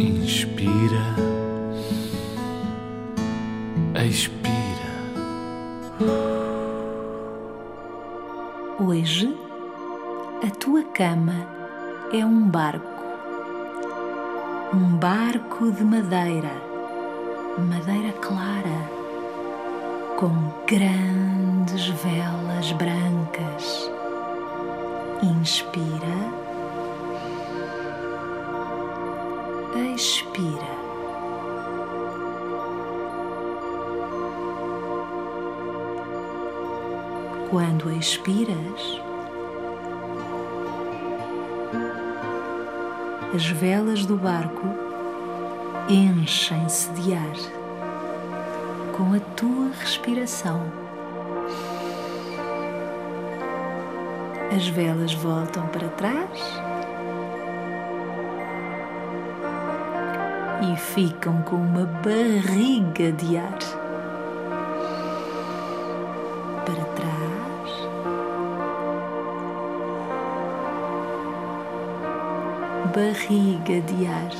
[0.00, 1.14] Inspira,
[4.08, 4.90] expira.
[8.78, 9.36] Hoje,
[10.42, 11.46] a tua cama
[12.14, 13.04] é um barco.
[14.72, 16.54] Um barco de madeira,
[17.58, 18.88] madeira clara,
[20.16, 20.32] com
[20.66, 23.90] grandes velas brancas.
[25.22, 26.19] Inspira,
[37.50, 39.02] Quando expiras,
[43.34, 44.68] as velas do barco
[45.88, 47.36] enchem-se de ar
[48.96, 50.62] com a tua respiração.
[54.56, 56.60] As velas voltam para trás
[60.72, 63.89] e ficam com uma barriga de ar.
[73.00, 74.30] Barriga de ar.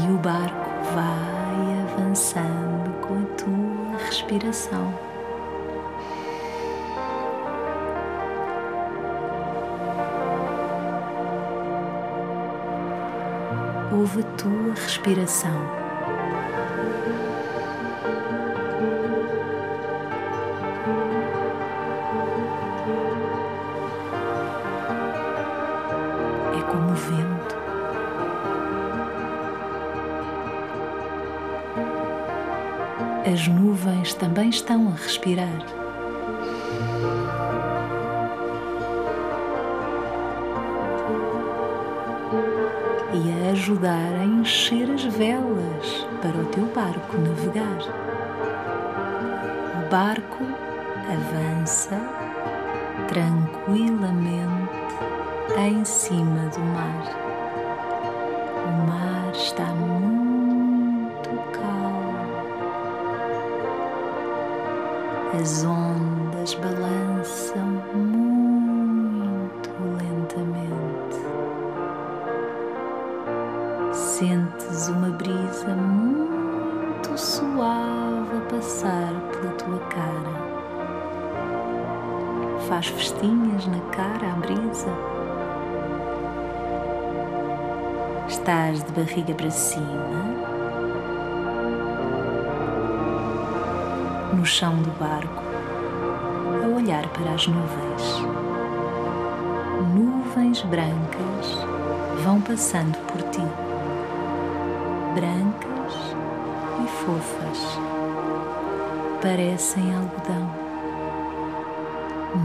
[0.00, 4.94] E o barco vai avançando com a tua respiração.
[13.92, 15.89] ouve a tua respiração.
[26.70, 27.56] Como o vento.
[33.32, 35.80] As nuvens também estão a respirar.
[43.12, 47.80] e a ajudar a encher as velas para o teu barco navegar.
[49.74, 50.44] O barco
[51.12, 52.00] avança
[53.08, 54.80] tranquilamente
[55.58, 57.04] em cima do mar.
[58.66, 62.30] O mar está muito calmo.
[65.40, 70.80] As ondas balançam muito lentamente
[74.20, 80.50] sentes uma brisa muito suave a passar pela tua cara.
[82.68, 85.19] Faz festinhas na cara a brisa.
[88.30, 89.84] Estás de barriga para cima,
[94.32, 95.42] no chão do barco,
[96.62, 98.22] a olhar para as nuvens.
[99.92, 101.58] Nuvens brancas
[102.22, 103.42] vão passando por ti.
[105.16, 106.14] Brancas
[106.84, 107.78] e fofas,
[109.20, 110.48] parecem algodão,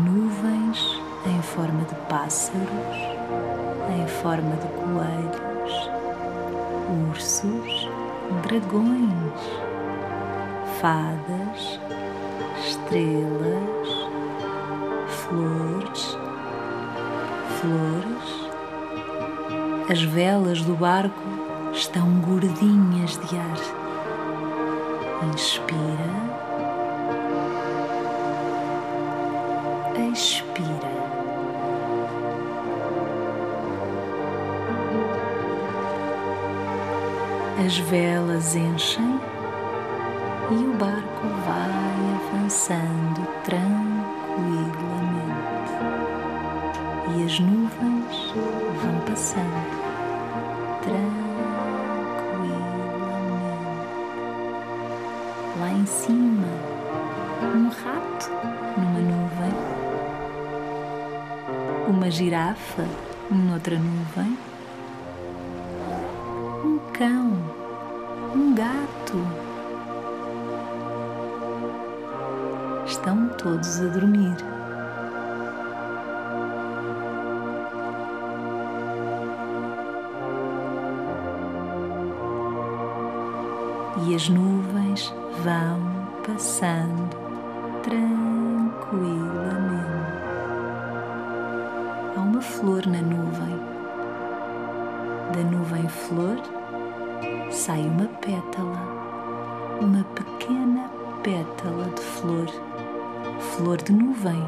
[0.04, 2.98] nuvens em forma de pássaros,
[3.96, 5.45] em forma de coelhos, ursos,
[8.42, 9.40] dragões,
[10.80, 11.80] fadas,
[12.60, 13.88] estrelas,
[15.08, 16.18] flores,
[17.60, 18.46] flores,
[19.90, 21.22] as velas do barco
[21.74, 23.86] estão gordinhas de ar.
[25.34, 26.16] Inspira,
[30.12, 30.95] expira.
[37.58, 39.20] As velas enchem
[40.52, 43.96] e o barco vai avançando tranquilamente.
[47.18, 48.34] E as nuvens
[48.82, 49.66] vão passando
[50.84, 51.36] tranquilamente.
[55.60, 56.48] Lá em cima,
[57.56, 58.30] um rato
[58.78, 59.54] numa nuvem,
[61.88, 62.86] uma girafa
[63.32, 64.38] noutra nuvem,
[66.98, 67.34] cão,
[68.34, 69.18] um gato.
[72.86, 74.36] Estão todos a dormir.
[84.08, 85.12] e as nuvens
[85.42, 85.80] vão
[86.28, 87.16] passando
[87.82, 88.76] tranquilamente.
[92.16, 93.60] Há uma flor na nuvem.
[95.34, 96.38] Da nuvem flor
[97.52, 98.82] sai uma pétala,
[99.82, 100.90] uma pequena
[101.24, 102.48] pétala de flor,
[103.40, 104.44] flor de nuvem,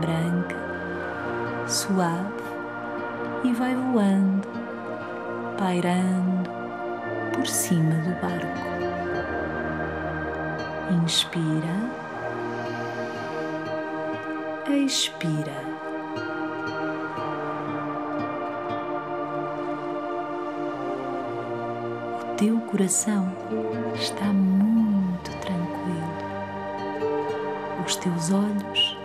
[0.00, 0.56] branca,
[1.66, 2.42] suave
[3.44, 4.48] e vai voando
[5.58, 6.50] pairando
[7.34, 8.70] por cima do barco.
[11.04, 11.76] Inspira,
[14.68, 15.79] expira.
[22.40, 23.30] Teu coração
[23.94, 26.14] está muito tranquilo.
[27.86, 28.96] Os teus olhos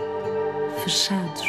[0.82, 1.46] fechados.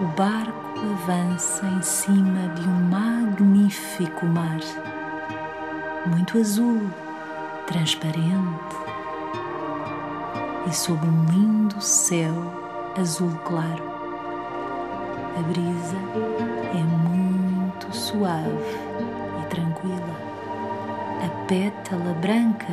[0.00, 4.58] O barco avança em cima de um magnífico mar,
[6.04, 6.80] muito azul,
[7.68, 8.76] transparente
[10.68, 12.34] e sob um lindo céu
[13.00, 13.84] azul claro.
[15.38, 15.96] A brisa
[16.72, 19.23] é muito suave
[19.54, 20.34] tranquila.
[21.24, 22.72] A pétala branca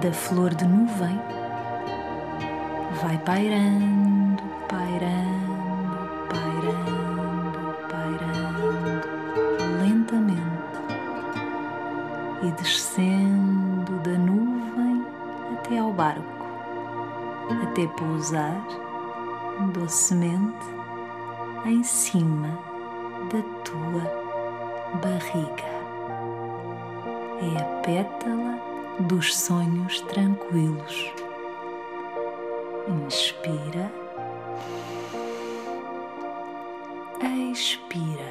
[0.00, 1.20] da flor de nuvem
[3.02, 9.08] vai pairando, pairando, pairando, pairando
[9.82, 10.40] lentamente
[12.42, 15.04] e descendo da nuvem
[15.54, 16.46] até ao barco,
[17.62, 18.62] até pousar
[19.72, 20.66] docemente
[21.64, 22.58] em cima
[23.30, 24.19] da tua
[24.98, 25.70] barriga.
[27.42, 28.60] É a pétala
[29.00, 31.12] dos sonhos tranquilos.
[32.88, 33.90] Inspira,
[37.50, 38.29] expira.